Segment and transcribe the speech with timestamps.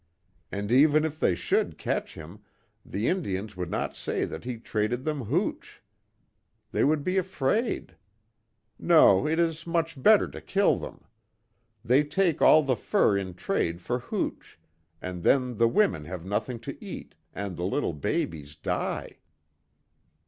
[0.51, 2.39] And even if they should catch him,
[2.83, 5.79] the Indians would not say that he traded them hooch.
[6.71, 7.95] They would be afraid.
[8.79, 11.05] No, it is much better to kill them.
[11.85, 14.57] They take all the fur in trade for hooch,
[15.03, 19.19] and then the women have nothing to eat, and the little babies die."